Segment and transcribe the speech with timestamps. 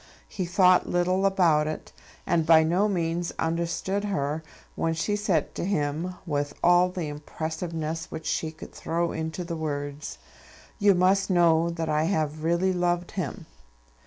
[0.27, 1.91] He thought little about it,
[2.25, 4.41] and by no means understood her
[4.73, 9.55] when she said to him, with all the impressiveness which she could throw into the
[9.55, 10.17] words,
[10.79, 13.45] "You must know that I have really loved him."